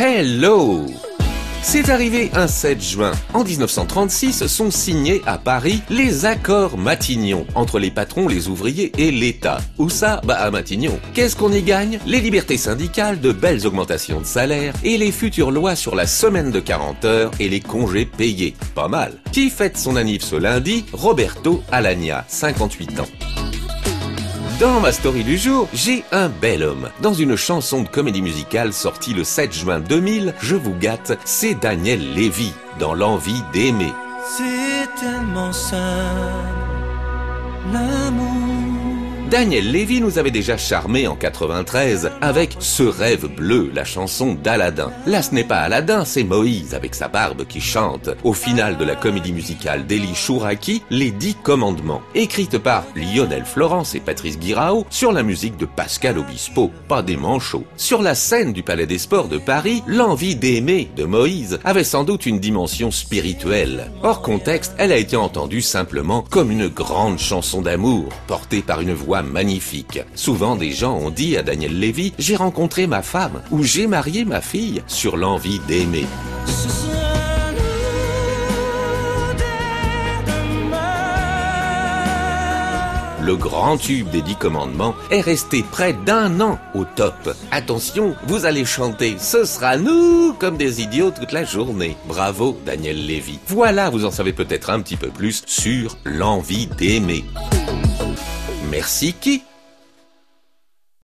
[0.00, 0.86] Hello
[1.60, 3.10] c'est arrivé un 7 juin.
[3.34, 9.10] En 1936 sont signés à Paris les accords Matignon entre les patrons, les ouvriers et
[9.10, 9.58] l'État.
[9.76, 10.20] Où ça?
[10.24, 10.98] Bah à Matignon.
[11.14, 11.98] Qu'est-ce qu'on y gagne?
[12.06, 16.52] Les libertés syndicales, de belles augmentations de salaire et les futures lois sur la semaine
[16.52, 18.54] de 40 heures et les congés payés.
[18.76, 19.14] Pas mal.
[19.32, 20.86] Qui fête son anniv ce lundi?
[20.92, 23.27] Roberto Alagna, 58 ans.
[24.60, 26.90] Dans ma story du jour, j'ai un bel homme.
[27.00, 31.54] Dans une chanson de comédie musicale sortie le 7 juin 2000, je vous gâte, c'est
[31.54, 33.92] Daniel Lévy dans L'envie d'aimer.
[34.36, 35.78] C'est tellement simple,
[37.72, 38.67] l'amour.
[39.30, 44.90] Daniel Lévy nous avait déjà charmé en 93 avec Ce rêve bleu, la chanson d'Aladin.
[45.06, 48.86] Là, ce n'est pas Aladin, c'est Moïse avec sa barbe qui chante au final de
[48.86, 54.86] la comédie musicale d'Eli Chouraki, Les Dix Commandements, écrite par Lionel Florence et Patrice Guirao
[54.88, 57.66] sur la musique de Pascal Obispo, pas des manchots.
[57.76, 62.04] Sur la scène du Palais des Sports de Paris, l'envie d'aimer de Moïse avait sans
[62.04, 63.92] doute une dimension spirituelle.
[64.02, 68.94] Hors contexte, elle a été entendue simplement comme une grande chanson d'amour, portée par une
[68.94, 70.00] voix magnifique.
[70.14, 74.24] Souvent, des gens ont dit à Daniel Lévy, j'ai rencontré ma femme ou j'ai marié
[74.24, 76.06] ma fille sur l'envie d'aimer.
[83.28, 87.36] Le grand tube des dix commandements est resté près d'un an au top.
[87.50, 91.98] Attention, vous allez chanter Ce sera nous comme des idiots toute la journée.
[92.06, 93.38] Bravo Daniel Lévy.
[93.46, 97.26] Voilà, vous en savez peut-être un petit peu plus sur l'envie d'aimer.
[98.70, 99.42] Merci qui